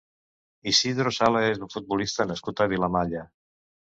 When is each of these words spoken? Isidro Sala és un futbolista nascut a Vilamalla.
Isidro 0.71 1.11
Sala 1.17 1.43
és 1.49 1.61
un 1.67 1.71
futbolista 1.75 2.27
nascut 2.31 2.65
a 2.65 2.69
Vilamalla. 2.75 3.25